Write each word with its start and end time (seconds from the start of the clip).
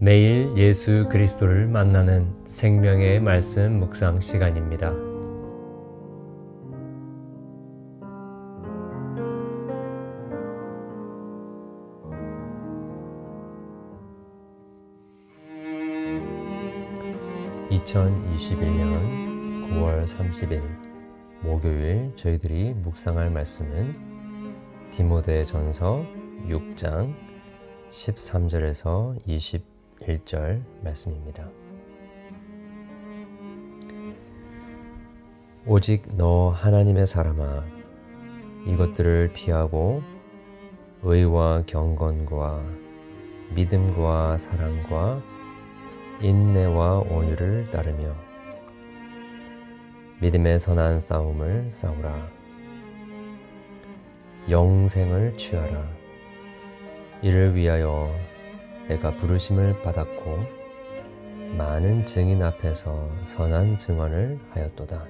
매일 0.00 0.56
예수 0.56 1.08
그리스도를 1.10 1.66
만나는 1.66 2.32
생명의 2.46 3.18
말씀 3.18 3.80
묵상 3.80 4.20
시간입니다. 4.20 4.92
(2021년 17.70 19.68
9월 19.72 20.06
30일) 20.06 20.62
목요일 21.40 22.12
저희들이 22.14 22.74
묵상할 22.74 23.30
말씀은 23.30 23.96
디모데 24.92 25.42
전서 25.42 26.04
6장 26.46 27.16
13절에서 27.90 29.16
21절 29.98 30.62
말씀입니다. 30.82 31.48
오직 35.66 36.02
너 36.16 36.50
하나님의 36.50 37.06
사람아 37.06 37.64
이것들을 38.66 39.32
피하고 39.34 40.02
의와 41.02 41.62
경건과 41.66 42.62
믿음과 43.50 44.38
사랑과 44.38 45.22
인내와 46.20 47.00
온유를 47.00 47.70
따르며 47.70 48.14
믿음의 50.20 50.58
선한 50.58 51.00
싸움을 51.00 51.70
싸우라 51.70 52.28
영생을 54.50 55.36
취하라 55.36 55.86
이를 57.22 57.54
위하여 57.54 58.12
내가 58.88 59.14
부르심을 59.16 59.82
받았고 59.82 60.38
많은 61.56 62.04
증인 62.04 62.42
앞에서 62.42 63.10
선한 63.24 63.78
증언을 63.78 64.38
하였도다. 64.50 65.06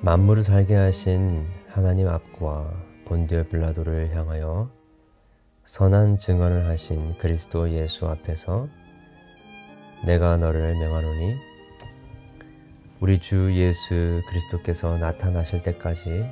만물을 0.00 0.42
살게 0.42 0.74
하신 0.74 1.46
하나님 1.68 2.08
앞과 2.08 2.72
본디오 3.04 3.44
빌라도를 3.44 4.14
향하여 4.16 4.70
선한 5.64 6.16
증언을 6.16 6.66
하신 6.68 7.18
그리스도 7.18 7.70
예수 7.70 8.06
앞에서 8.06 8.68
내가 10.06 10.38
너를 10.38 10.74
명하노니 10.74 11.34
우리 13.00 13.18
주 13.18 13.52
예수 13.54 14.22
그리스도께서 14.28 14.96
나타나실 14.96 15.62
때까지 15.62 16.24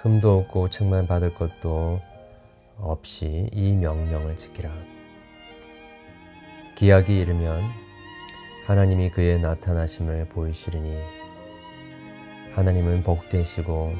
흠도 0.00 0.38
없고 0.38 0.70
책만 0.70 1.06
받을 1.06 1.34
것도 1.34 2.00
없이 2.80 3.48
이 3.52 3.74
명령을 3.74 4.36
지키라. 4.36 4.70
기약이 6.76 7.18
이르면 7.18 7.62
하나님이 8.66 9.10
그의 9.10 9.40
나타나심을 9.40 10.26
보이시리니 10.28 10.96
하나님은 12.54 13.02
복되시고 13.02 13.94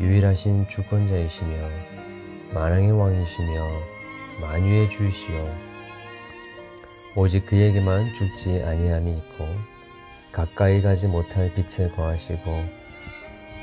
유일하신 0.00 0.68
주권자이시며 0.68 1.68
만왕의 2.52 2.92
왕이시며 2.92 3.70
만유의 4.40 4.90
주시오 4.90 5.48
오직 7.16 7.46
그에게만 7.46 8.14
죽지 8.14 8.62
아니함이 8.64 9.12
있고 9.12 9.46
가까이 10.32 10.80
가지 10.80 11.08
못할 11.08 11.52
빛에 11.54 11.88
거하시고 11.90 12.64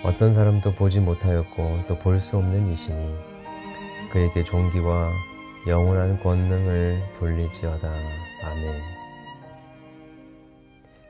어떤 0.04 0.34
사람도 0.34 0.74
보지 0.76 1.00
못하였고 1.00 1.84
또 1.88 1.96
볼 2.00 2.20
수 2.20 2.38
없는 2.38 2.72
이시니 2.72 3.27
그에게 4.12 4.44
종기와 4.44 5.12
영원한 5.68 6.20
권능을 6.22 7.02
돌리지어다. 7.20 7.88
아멘. 8.46 8.98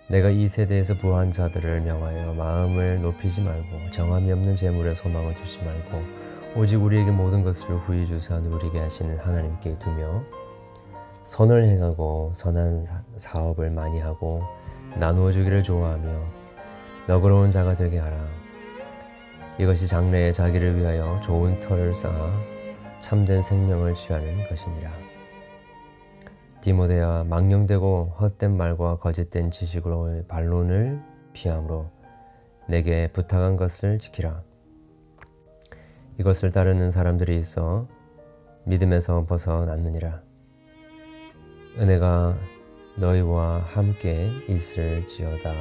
내가 0.10 0.30
이 0.30 0.48
세대에서 0.48 0.96
부한 0.96 1.32
자들을 1.32 1.82
명하여 1.82 2.34
마음을 2.34 3.02
높이지 3.02 3.42
말고 3.42 3.92
정함이 3.92 4.32
없는 4.32 4.56
재물에 4.56 4.94
소망을 4.94 5.36
두지 5.36 5.64
말고 5.64 6.02
오직 6.56 6.78
우리에게 6.78 7.12
모든 7.12 7.44
것을 7.44 7.76
후히 7.76 8.08
주사 8.08 8.40
누리게 8.40 8.80
하시는 8.80 9.18
하나님께 9.20 9.78
두며 9.80 10.24
선을 11.26 11.66
행하고 11.66 12.32
선한 12.34 12.86
사업을 13.18 13.70
많이 13.70 14.00
하고 14.00 14.44
나누어 14.96 15.32
주기를 15.32 15.62
좋아하며 15.62 16.10
너그러운 17.06 17.52
자가 17.52 17.76
되게 17.76 18.00
하라. 18.00 18.18
이것이 19.60 19.88
장래에 19.88 20.32
자기를 20.32 20.80
위하여 20.80 21.20
좋은 21.22 21.60
터를 21.60 21.94
쌓아 21.94 22.57
참된 23.00 23.42
생명을 23.42 23.94
취하는 23.94 24.48
것이니라. 24.50 24.92
디모데야 26.62 27.24
망령되고 27.26 28.16
헛된 28.20 28.58
말과 28.58 28.98
거짓된 28.98 29.52
지식으로 29.52 30.24
반론을 30.28 31.02
피함으로 31.34 31.90
내게 32.68 33.10
부탁한 33.14 33.56
것을 33.56 34.00
지키라. 34.00 34.44
이것을 36.20 36.52
따르는 36.52 36.92
사람들이 36.92 37.38
있어 37.38 37.88
믿음에서 38.66 39.26
벗어났느니라. 39.26 40.22
은혜가 41.78 42.36
너희와 42.98 43.60
함께 43.60 44.30
있을지어다. 44.50 45.54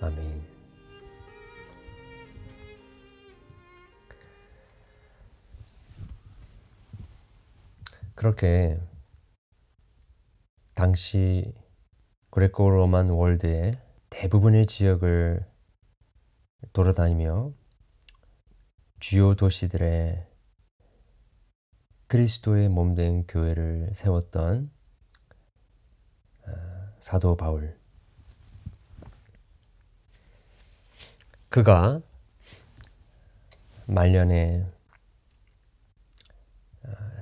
아멘. 0.00 0.53
그렇게 8.14 8.80
당시 10.74 11.54
그레코 12.30 12.70
로만 12.70 13.10
월드의 13.10 13.78
대부분의 14.10 14.66
지역을 14.66 15.40
돌아다니며 16.72 17.52
주요 19.00 19.34
도시들의 19.34 20.26
그리스도의 22.06 22.68
몸된 22.68 23.26
교회를 23.26 23.90
세웠던 23.94 24.70
어, 26.46 26.50
사도 27.00 27.36
바울. 27.36 27.78
그가 31.48 32.00
말년에 33.86 34.66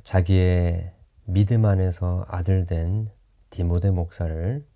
자기의 0.02 0.92
믿음 1.24 1.64
안에서 1.64 2.24
아들 2.28 2.64
된 2.64 3.08
디모데 3.50 3.90
목사를 3.90 4.66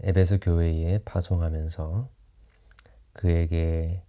에베소 0.00 0.38
교회에 0.40 0.98
파송하면서 1.04 2.08
그에게 3.12 4.02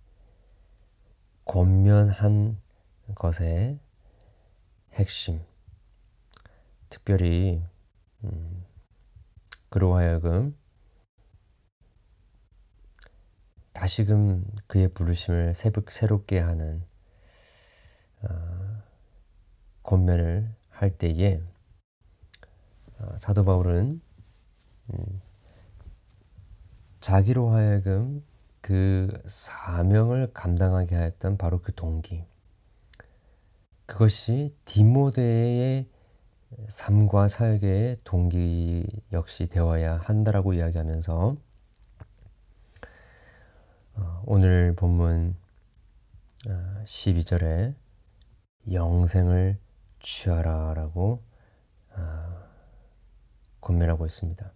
권면한 1.45 2.57
것의 3.16 3.79
핵심, 4.94 5.41
특별히 6.89 7.63
음, 8.23 8.66
그로 9.69 9.95
하여금 9.95 10.57
다시금 13.73 14.45
그의 14.67 14.89
부르심을 14.89 15.53
새롭게 15.55 16.39
하는 16.39 16.85
어, 18.22 18.71
권면을 19.84 20.53
할 20.69 20.97
때에 20.97 21.42
어, 23.00 23.18
사도 23.18 23.44
바울은 23.46 24.02
음, 24.94 25.22
자기로 27.00 27.50
하여금 27.50 28.24
그 28.62 29.12
사명을 29.25 30.34
감당하게 30.34 30.96
하였던 30.96 31.38
바로 31.38 31.62
그 31.62 31.74
동기 31.74 32.24
그것이 33.88 34.56
디모데의 34.66 35.90
삶과 36.68 37.28
사역의 37.28 37.97
동기 38.03 38.85
역시 39.11 39.47
되어야 39.47 39.97
한다라고 39.97 40.53
이야기하면서 40.53 41.35
어, 43.96 44.23
오늘 44.26 44.76
본문 44.76 45.35
12절에 46.85 47.73
어, 47.73 47.76
영생을 48.72 49.58
취하라라고 50.02 51.22
아, 51.94 52.44
권면하고 53.62 54.06
있습니다. 54.06 54.52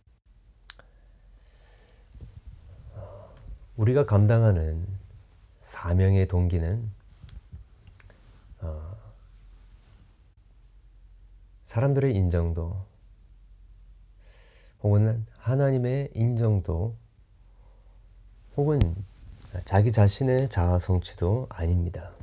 우리가 3.78 4.06
감당하는 4.06 4.88
사명의 5.62 6.28
동기는 6.28 6.90
어, 8.62 8.96
사람들의 11.64 12.16
인정도 12.16 12.86
혹은 14.82 15.26
하나님의 15.38 16.12
인정도 16.14 16.96
혹은 18.56 18.80
자기 19.66 19.92
자신의 19.92 20.50
자아 20.50 20.80
성취도 20.80 21.48
아닙니다. 21.50 22.15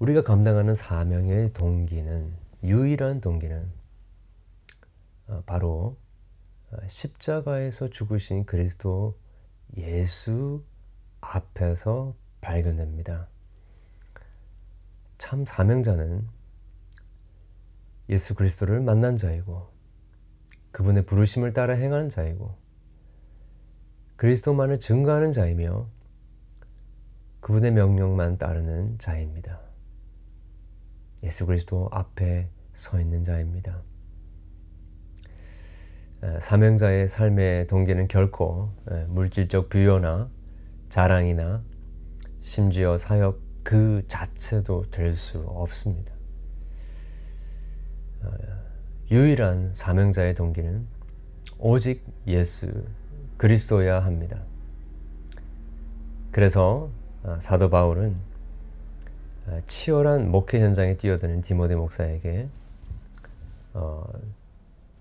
우리가 0.00 0.22
감당하는 0.22 0.74
사명의 0.74 1.52
동기는 1.52 2.34
유일한 2.64 3.20
동기는 3.20 3.70
어, 5.28 5.42
바로 5.44 5.98
어, 6.70 6.78
십자가에서 6.88 7.90
죽으신 7.90 8.46
그리스도 8.46 9.18
예수 9.76 10.64
앞에서 11.20 12.14
발견됩니다. 12.40 13.28
참 15.18 15.44
사명자는 15.44 16.26
예수 18.08 18.34
그리스도를 18.34 18.80
만난 18.80 19.18
자이고 19.18 19.68
그분의 20.72 21.04
부르심을 21.04 21.52
따라 21.52 21.74
행하는 21.74 22.08
자이고 22.08 22.56
그리스도만을 24.16 24.80
증거하는 24.80 25.32
자이며 25.32 25.88
그분의 27.40 27.72
명령만 27.72 28.38
따르는 28.38 28.98
자입니다. 28.98 29.69
예수 31.22 31.46
그리스도 31.46 31.88
앞에 31.92 32.48
서 32.72 33.00
있는 33.00 33.24
자입니다. 33.24 33.82
사명자의 36.38 37.08
삶의 37.08 37.66
동기는 37.66 38.08
결코 38.08 38.70
물질적 39.08 39.68
부여나 39.68 40.30
자랑이나 40.88 41.62
심지어 42.40 42.98
사역 42.98 43.40
그 43.62 44.02
자체도 44.08 44.90
될 44.90 45.14
수 45.14 45.40
없습니다. 45.40 46.12
어, 48.22 48.30
유일한 49.10 49.72
사명자의 49.74 50.34
동기는 50.34 50.86
오직 51.58 52.04
예수 52.26 52.70
그리스도야 53.36 54.04
합니다. 54.04 54.42
그래서 56.30 56.90
아, 57.22 57.38
사도 57.40 57.70
바울은 57.70 58.14
아, 58.14 58.29
치열한 59.66 60.30
목회 60.30 60.60
현장에 60.60 60.96
뛰어드는 60.96 61.40
디모데 61.40 61.74
목사에게 61.74 62.48
어, 63.74 64.04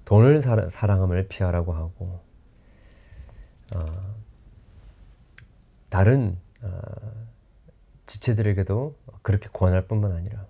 돈을 0.06 0.42
사랑 0.42 1.02
함을 1.02 1.28
피하라고 1.28 1.74
하고 1.74 2.20
어, 3.74 3.80
다른 5.90 6.38
어, 6.62 6.82
지체들에게도 8.06 8.96
그렇게 9.22 9.50
권할 9.54 9.88
뿐만 9.88 10.12
아니라 10.14 10.46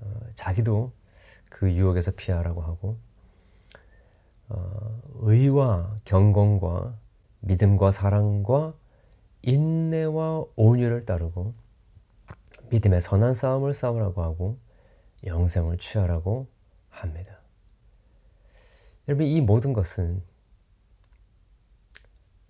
어, 0.00 0.20
자기도 0.34 0.92
그 1.48 1.72
유혹에서 1.72 2.10
피하라고 2.12 2.62
하고 2.62 2.98
어, 4.48 5.00
의와 5.20 5.96
경건과 6.04 6.94
믿음과 7.40 7.92
사랑과 7.92 8.74
인내와 9.42 10.44
온유를 10.56 11.04
따르고 11.04 11.54
믿음의 12.70 13.00
선한 13.00 13.34
싸움을 13.34 13.74
싸우라고 13.74 14.22
하고 14.22 14.58
영생을 15.24 15.78
취하라고 15.78 16.48
합니다. 16.88 17.38
여러분 19.08 19.26
이 19.26 19.40
모든 19.40 19.72
것은 19.72 20.22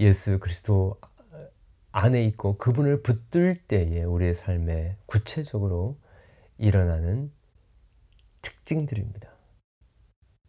예수 0.00 0.38
그리스도 0.38 1.00
안에 1.92 2.24
있고 2.24 2.58
그분을 2.58 3.02
붙들 3.02 3.62
때에 3.68 4.02
우리의 4.02 4.34
삶에 4.34 4.96
구체적으로 5.06 5.96
일어나는 6.58 7.30
특징들입니다. 8.42 9.30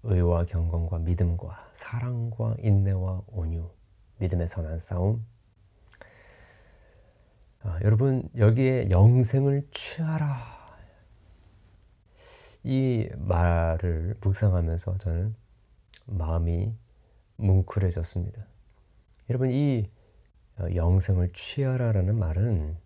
의와 0.03 0.45
경건과 0.45 0.99
믿음과 0.99 1.71
사랑과 1.73 2.55
인내와 2.59 3.23
온유, 3.27 3.69
믿음의 4.17 4.47
선한 4.47 4.79
싸움. 4.79 5.25
아, 7.65 7.79
여러분 7.83 8.29
여기에 8.37 8.91
영생을 8.91 9.67
취하라. 9.71 10.37
이 12.63 13.09
말을 13.17 14.15
묵상하면서 14.21 14.99
저는 14.99 15.35
마음이 16.05 16.71
뭉클해졌습니다. 17.37 18.45
여러분 19.31 19.49
이 19.49 19.89
영생을 20.75 21.29
취하라라는 21.33 22.15
말은 22.15 22.77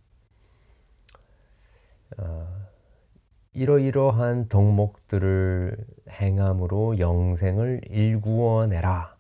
어, 2.17 2.47
이러이러한 3.51 4.47
덕목들을 4.47 5.75
행함으로 6.09 6.99
영생을 6.99 7.81
일구어내라. 7.89 9.17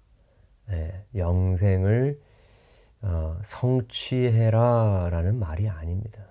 네, 0.69 1.05
영생을 1.15 2.17
어, 2.21 2.28
성취해라 3.43 5.09
라는 5.09 5.39
말이 5.39 5.69
아닙니다. 5.69 6.25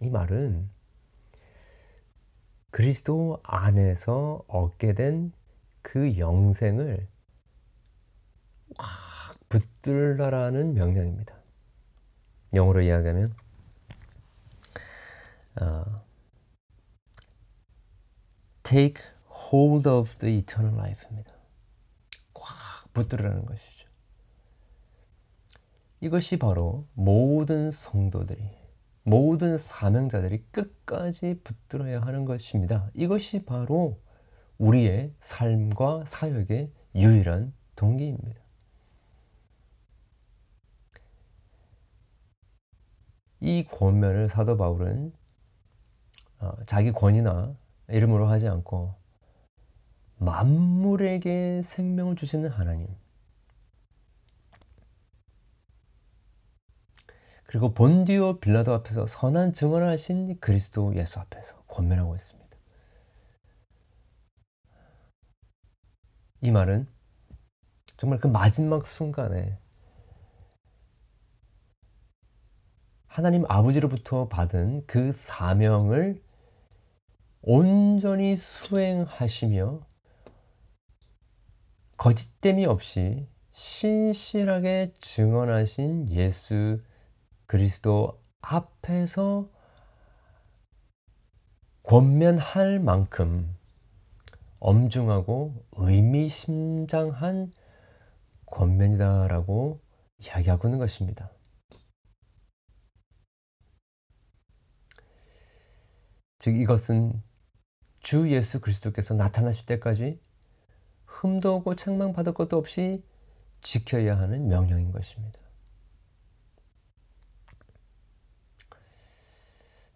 이 0.00 0.10
말은 0.10 0.70
그리스도 2.70 3.40
안에서 3.44 4.42
얻게 4.48 4.94
된 4.94 5.32
그 5.84 6.18
영생을 6.18 7.06
확 8.78 9.38
붙들라라는 9.48 10.72
명령입니다. 10.72 11.36
영어로 12.54 12.80
이야기하면 12.80 13.36
어, 15.60 16.04
take 18.62 19.04
hold 19.30 19.88
of 19.88 20.16
the 20.18 20.38
eternal 20.38 20.74
life입니다. 20.74 21.32
꽉 22.32 22.92
붙들으라는 22.94 23.44
것이죠. 23.44 23.83
이것이 26.04 26.38
바로 26.38 26.86
모든 26.92 27.70
성도들이, 27.70 28.50
모든 29.04 29.56
사명자들이 29.56 30.44
끝까지 30.50 31.40
붙들어야 31.42 32.02
하는 32.02 32.26
것입니다. 32.26 32.90
이것이 32.92 33.46
바로 33.46 34.02
우리의 34.58 35.14
삶과 35.20 36.04
사역의 36.06 36.70
유일한 36.94 37.54
동기입니다. 37.74 38.38
이 43.40 43.64
권면을 43.64 44.28
사도 44.28 44.58
바울은 44.58 45.10
어, 46.40 46.52
자기 46.66 46.92
권이나 46.92 47.56
이름으로 47.88 48.26
하지 48.26 48.46
않고 48.46 48.92
만물에게 50.18 51.62
생명을 51.62 52.16
주시는 52.16 52.50
하나님 52.50 52.88
그리고 57.54 57.72
본디오 57.72 58.40
빌라도 58.40 58.74
앞에서 58.74 59.06
선한 59.06 59.52
증언을 59.52 59.88
하신 59.90 60.40
그리스도 60.40 60.92
예수 60.96 61.20
앞에서 61.20 61.56
권면하고 61.68 62.16
있습니다. 62.16 62.56
이 66.40 66.50
말은 66.50 66.88
정말 67.96 68.18
그 68.18 68.26
마지막 68.26 68.84
순간에 68.88 69.56
하나님 73.06 73.44
아버지로부터 73.48 74.26
받은 74.26 74.86
그 74.88 75.12
사명을 75.12 76.20
온전히 77.40 78.36
수행하시며 78.36 79.80
거짓됨이 81.98 82.66
없이 82.66 83.28
신실하게 83.52 84.94
증언하신 85.00 86.10
예수 86.10 86.80
그리스도 87.46 88.20
앞에서 88.40 89.48
권면할 91.82 92.80
만큼 92.80 93.54
엄중하고 94.60 95.66
의미심장한 95.72 97.52
권면이다라고 98.46 99.80
이야기하고 100.18 100.68
있는 100.68 100.78
것입니다. 100.78 101.30
즉 106.38 106.56
이것은 106.56 107.22
주 108.00 108.30
예수 108.30 108.60
그리스도께서 108.60 109.14
나타나실 109.14 109.66
때까지 109.66 110.20
흠도 111.06 111.54
없고 111.56 111.74
책망받을 111.74 112.34
것도 112.34 112.56
없이 112.58 113.02
지켜야 113.62 114.18
하는 114.18 114.48
명령인 114.48 114.92
것입니다. 114.92 115.43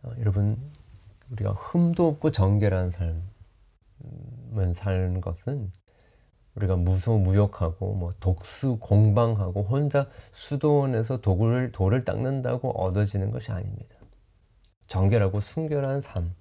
어, 0.08 0.14
여러분 0.18 0.56
우리가 1.32 1.52
흠도 1.52 2.08
없고 2.08 2.30
정결한 2.32 2.90
삶을 2.90 4.74
사는 4.74 5.20
것은 5.20 5.70
우리가 6.54 6.76
무소무역하고 6.76 7.94
뭐 7.94 8.10
독수 8.18 8.78
공방하고 8.80 9.62
혼자 9.62 10.08
수도원에서 10.32 11.20
돌을 11.20 11.72
돌을 11.72 12.04
닦는다고 12.04 12.70
얻어지는 12.70 13.30
것이 13.30 13.52
아닙니다. 13.52 13.94
정결하고 14.88 15.40
순결한 15.40 16.00
삶, 16.00 16.34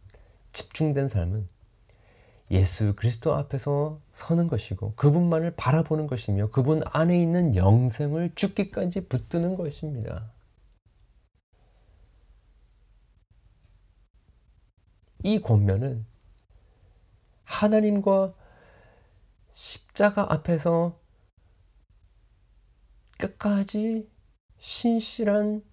집중된 0.53 1.09
삶은 1.09 1.45
예수 2.49 2.93
그리스도 2.95 3.35
앞에서 3.35 3.99
서는 4.13 4.47
것이고 4.47 4.93
그분만을 4.95 5.51
바라보는 5.57 6.07
것이며 6.07 6.49
그분 6.49 6.81
안에 6.85 7.21
있는 7.21 7.55
영생을 7.55 8.31
죽기까지 8.35 9.09
붙드는 9.09 9.57
것입니다. 9.57 10.31
이 15.23 15.41
권면은 15.41 16.05
하나님과 17.43 18.33
십자가 19.53 20.31
앞에서 20.31 20.99
끝까지 23.17 24.09
신실한 24.59 25.63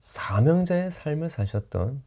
사명자의 0.00 0.90
삶을 0.90 1.30
사셨던 1.30 2.02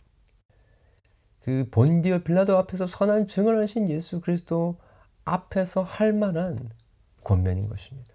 그 1.41 1.67
본디오 1.71 2.19
빌라도 2.19 2.57
앞에서 2.57 2.87
선한 2.87 3.27
증언 3.27 3.61
하신 3.61 3.89
예수 3.89 4.21
그리스도 4.21 4.77
앞에서 5.23 5.83
할 5.83 6.13
만한 6.13 6.69
권면인 7.23 7.69
것입니다. 7.69 8.13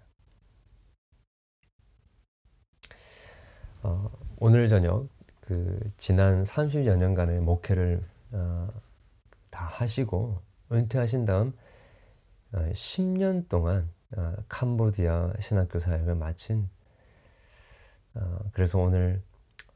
어, 3.83 4.11
오늘 4.37 4.67
저녁 4.69 5.14
그 5.45 5.79
지난 5.97 6.41
30여 6.43 6.97
년간의 6.97 7.39
목회를 7.41 8.03
어, 8.31 8.67
다 9.49 9.65
하시고 9.65 10.41
은퇴하신 10.71 11.25
다음 11.25 11.53
어, 12.51 12.57
10년 12.73 13.47
동안 13.47 13.89
어, 14.17 14.35
캄보디아 14.49 15.33
신학교 15.39 15.79
사역을 15.79 16.15
마친 16.15 16.69
어, 18.15 18.39
그래서 18.53 18.79
오늘 18.79 19.21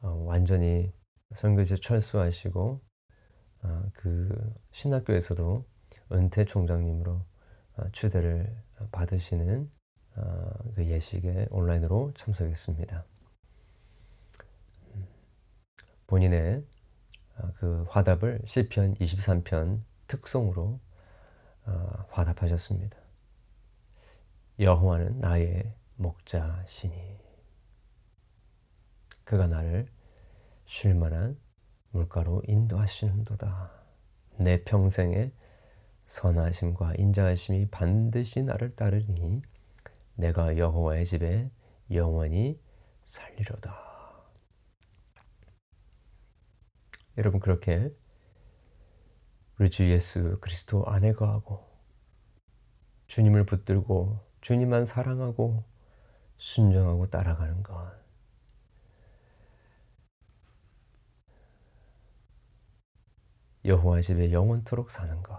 어, 0.02 0.24
완전히 0.26 0.92
선교지 1.34 1.78
철수하시고 1.78 2.80
어, 3.62 3.84
그 3.94 4.54
신학교에서도 4.72 5.66
은퇴 6.14 6.46
총장님으로 6.46 7.22
어, 7.78 7.84
추대를 7.92 8.56
받으시는 8.92 9.70
어, 10.16 10.50
그 10.74 10.86
예식에 10.86 11.48
온라인으로 11.52 12.14
참석했습니다. 12.16 13.06
본인의 16.10 16.66
어, 17.38 17.52
그 17.58 17.86
화답을 17.88 18.42
시편 18.44 18.96
23편 18.96 19.82
특송으로 20.08 20.80
어, 21.66 22.06
화답하셨습니다. 22.10 22.98
여호와는 24.60 25.20
나의 25.20 25.72
목자시니 25.98 27.20
그가 29.24 29.46
나를 29.46 29.86
쉴만한 30.66 31.38
물가로 31.92 32.42
인도하시는도다. 32.48 33.72
내 34.38 34.64
평생에 34.64 35.32
선하심과 36.08 36.96
인자하심이 36.98 37.68
반드시 37.70 38.42
나를 38.42 38.76
따르니 38.76 39.44
내가 40.16 40.58
여호와의 40.58 41.06
집에 41.06 41.52
영원히 41.92 42.60
살리로다. 43.04 43.89
여러분 47.20 47.42
그렇게 47.42 47.94
우리 49.60 49.70
주 49.70 49.90
예수 49.92 50.38
그리스도 50.40 50.86
안에 50.88 51.12
거하고 51.12 51.68
주님을 53.08 53.46
붙들고 53.46 54.26
주님만 54.40 54.86
사랑하고 54.86 55.66
순종하고 56.38 57.08
따라가는 57.08 57.62
것. 57.62 57.92
여호와 63.66 64.00
집에 64.00 64.32
영원토록 64.32 64.90
사는 64.90 65.22
것. 65.22 65.38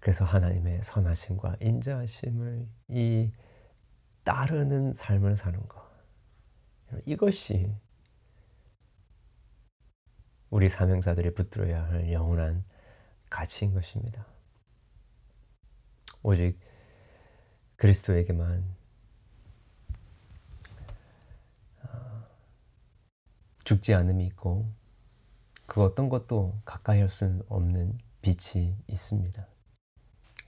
그래서 0.00 0.24
하나님의 0.24 0.82
선하심과 0.82 1.58
인자하심을 1.60 2.68
이 2.88 3.32
따르는 4.24 4.92
삶을 4.92 5.36
사는 5.36 5.60
것. 5.68 5.84
이것이 7.06 7.72
우리 10.50 10.68
사명자들이 10.68 11.34
붙들어야 11.34 11.84
할 11.88 12.12
영원한 12.12 12.64
가치인 13.30 13.74
것입니다. 13.74 14.26
오직 16.22 16.58
그리스도에게만 17.76 18.64
어, 21.82 22.26
죽지 23.64 23.94
않음이 23.94 24.24
있고 24.26 24.70
그 25.66 25.82
어떤 25.82 26.08
것도 26.08 26.60
가까이 26.64 27.00
할 27.00 27.08
수 27.08 27.44
없는 27.48 27.98
빛이 28.22 28.76
있습니다. 28.86 29.46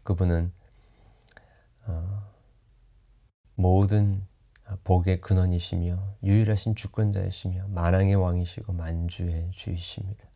그분은 0.02 0.52
어, 1.86 2.32
모든 3.54 4.26
복의 4.84 5.20
근원이시며 5.20 6.16
유일하신 6.22 6.74
주권자이시며 6.74 7.68
만왕의 7.68 8.14
왕이시고 8.16 8.72
만주의 8.72 9.50
주이십니다. 9.52 10.28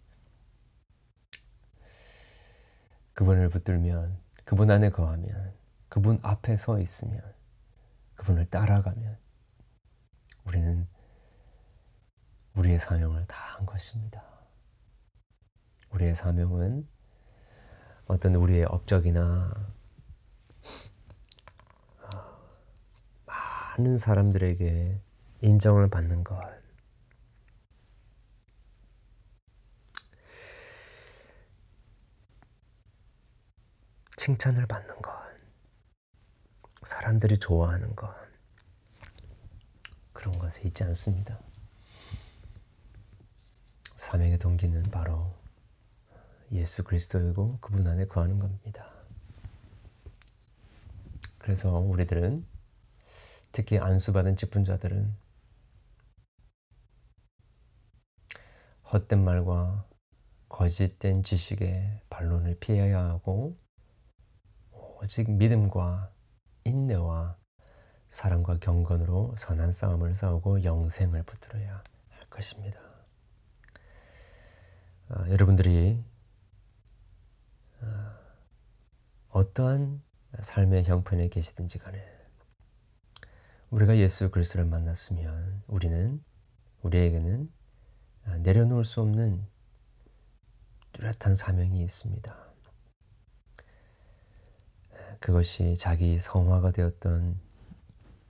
그분을 3.12 3.48
붙들면 3.48 4.18
그분 4.44 4.70
안에 4.70 4.90
거하면 4.90 5.54
그분 5.88 6.18
앞에 6.22 6.56
서 6.56 6.80
있으면 6.80 7.20
그분을 8.14 8.46
따라가면 8.46 9.18
우리는 10.44 10.86
우리의 12.54 12.78
사명을 12.78 13.26
다 13.26 13.50
한 13.60 13.66
것입니다. 13.66 14.24
우리의 15.90 16.14
사명은 16.14 16.88
어떤 18.06 18.34
우리의 18.34 18.64
업적이나 18.64 19.52
많은 23.80 23.96
사람들에게 23.96 25.00
인정을 25.40 25.88
받는 25.88 26.22
것. 26.22 26.38
칭찬을 34.16 34.66
받는 34.66 35.00
것. 35.00 35.12
사람들이 36.82 37.38
좋아하는 37.38 37.96
것. 37.96 38.14
그런 40.12 40.38
것에 40.38 40.62
있지 40.64 40.84
않습니다. 40.84 41.38
사명의 43.96 44.38
동기는 44.38 44.82
바로 44.90 45.34
예수 46.52 46.84
그리스도이고 46.84 47.58
그분 47.60 47.86
안에 47.86 48.06
거하는 48.06 48.38
겁니다. 48.38 48.90
그래서 51.38 51.78
우리들은 51.78 52.59
특히 53.52 53.78
안수받은 53.78 54.36
직분자들은 54.36 55.14
헛된 58.92 59.22
말과 59.24 59.86
거짓된 60.48 61.22
지식의 61.22 62.02
반론을 62.10 62.58
피해야 62.58 63.04
하고 63.04 63.56
오직 64.72 65.30
믿음과 65.30 66.12
인내와 66.64 67.36
사랑과 68.08 68.58
경건으로 68.58 69.34
선한 69.38 69.72
싸움을 69.72 70.14
싸우고 70.14 70.64
영생을 70.64 71.22
붙들어야 71.22 71.82
할 72.08 72.20
것입니다. 72.28 72.80
아, 75.08 75.28
여러분들이 75.28 76.04
아, 77.80 78.18
어떠한 79.30 80.02
삶의 80.40 80.84
형편에 80.84 81.28
계시든지 81.28 81.78
간에 81.78 82.19
우리가 83.70 83.96
예수 83.98 84.30
그리스도를 84.30 84.66
만났으면 84.66 85.62
우리는 85.68 86.20
우리에게는 86.82 87.48
내려놓을 88.40 88.84
수 88.84 89.00
없는 89.00 89.46
뚜렷한 90.92 91.36
사명이 91.36 91.80
있습니다. 91.84 92.36
그것이 95.20 95.76
자기 95.76 96.18
성화가 96.18 96.72
되었던 96.72 97.38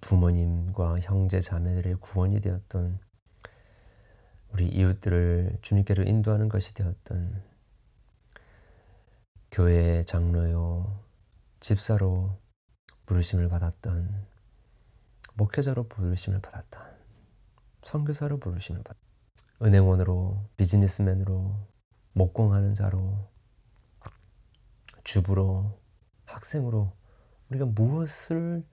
부모님과 0.03 1.01
형제 1.01 1.41
자매들의 1.41 1.97
구원이 2.01 2.41
되었던 2.41 2.99
우리 4.53 4.69
이웃들을 4.69 5.59
주님께로 5.63 6.03
인도하는 6.03 6.51
것이 6.51 6.75
되었던 6.75 7.43
교회 9.51 10.03
장로요 10.03 11.03
집사로 11.61 12.39
부르심을 13.07 13.49
받았던 13.49 14.30
목회자로 15.35 15.89
부르심을 15.89 16.41
받았던 16.41 16.83
선교사로 17.83 18.39
부르심을 18.39 18.83
받 18.83 18.97
은행원으로 19.63 20.49
비즈니스맨으로 20.57 21.69
목공하는 22.13 22.75
자로 22.75 23.31
주부로 25.05 25.81
학생으로 26.25 26.93
우리가 27.51 27.67
무엇을 27.67 28.65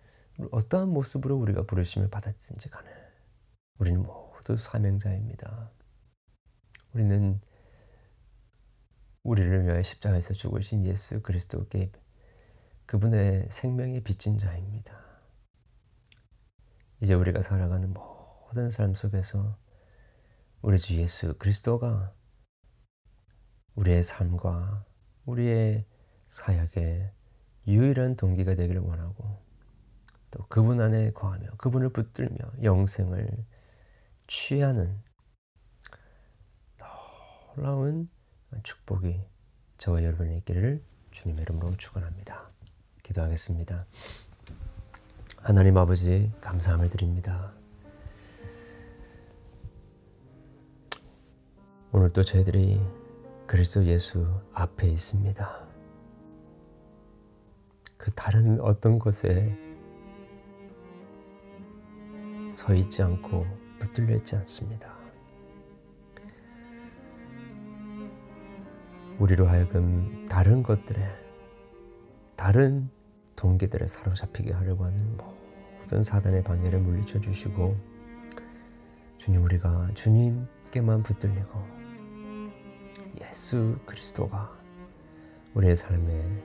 어떠한 0.51 0.89
모습으로 0.89 1.35
우리가 1.37 1.63
부르심을 1.63 2.09
받았든지 2.09 2.69
간에 2.69 2.89
우리는 3.79 4.01
모두 4.01 4.55
사명자입니다. 4.55 5.71
우리는 6.93 7.41
우리를 9.23 9.65
위하여 9.65 9.83
십자가에서 9.83 10.33
죽으신 10.33 10.85
예수 10.85 11.21
그리스도께 11.21 11.91
그분의 12.85 13.47
생명이 13.49 14.01
빚진 14.03 14.37
자입니다. 14.37 15.06
이제 17.01 17.13
우리가 17.13 17.41
살아가는 17.41 17.93
모든 17.93 18.71
삶 18.71 18.93
속에서 18.93 19.57
우리 20.61 20.79
주 20.79 20.95
예수 20.95 21.37
그리스도가 21.37 22.13
우리의 23.75 24.01
삶과 24.01 24.85
우리의 25.25 25.85
사역의 26.27 27.11
유일한 27.67 28.15
동기가 28.15 28.55
되기를 28.55 28.81
원하고 28.81 29.39
또 30.31 30.45
그분 30.47 30.81
안에 30.81 31.11
거하며 31.11 31.49
그분을 31.57 31.89
붙들며 31.89 32.37
영생을 32.63 33.45
취하는 34.25 34.99
놀라운 37.55 38.09
축복이 38.63 39.21
저와 39.77 40.03
여러분의 40.03 40.37
있기를 40.39 40.83
주님의 41.11 41.43
이름으로 41.43 41.75
축원합니다. 41.77 42.49
기도하겠습니다. 43.03 43.85
하나님 45.47 45.77
아버지 45.77 46.29
감사함을 46.41 46.89
드립니다. 46.89 47.53
오늘 51.93 52.11
또 52.11 52.21
저희들이 52.21 52.81
그리스도 53.47 53.85
예수 53.85 54.27
앞에 54.53 54.89
있습니다. 54.89 55.67
그 57.97 58.11
다른 58.11 58.59
어떤 58.59 58.99
곳에 58.99 59.57
서 62.51 62.73
있지 62.73 63.01
않고 63.01 63.45
붙들려 63.79 64.17
있지 64.17 64.35
않습니다. 64.35 64.97
우리로 69.17 69.47
하여금 69.47 70.25
다른 70.25 70.61
것들에 70.61 70.99
다른 72.35 72.89
동기들에 73.37 73.87
사로잡히게 73.87 74.51
하려고 74.51 74.83
하는 74.83 75.15
모든 75.87 76.03
사단의 76.03 76.43
방해를 76.43 76.79
물리쳐 76.79 77.19
주시고 77.21 77.77
주님 79.17 79.41
우리가 79.45 79.89
주님께만 79.93 81.01
붙들리고 81.01 81.63
예수 83.21 83.77
그리스도가 83.85 84.51
우리의 85.53 85.77
삶의 85.77 86.43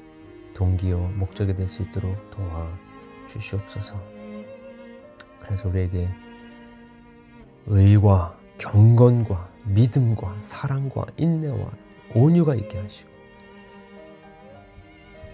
동기요 0.54 1.08
목적이 1.16 1.56
될 1.56 1.66
수 1.66 1.82
있도록 1.82 2.30
도와 2.30 2.68
주시옵소서. 3.26 4.00
그래서 5.40 5.68
우리에게 5.68 6.08
의와 7.66 8.38
경건과 8.58 9.50
믿음과 9.64 10.36
사랑과 10.40 11.04
인내와 11.16 11.68
온유가 12.14 12.54
있게 12.54 12.78
하시고 12.78 13.10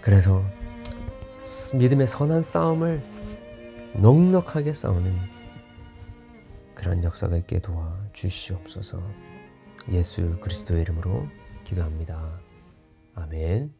그래서 0.01 0.43
믿음의 1.75 2.07
선한 2.07 2.41
싸움을 2.41 3.18
넉넉하게 4.01 4.73
싸우는 4.75 5.13
그런 6.77 7.03
역사가 7.03 7.37
있게 7.39 7.59
도와 7.59 7.99
주시옵소서. 8.13 9.03
예수 9.91 10.39
그리스도의 10.41 10.83
이름으로 10.83 11.27
기도합니다. 11.65 12.41
아멘. 13.17 13.78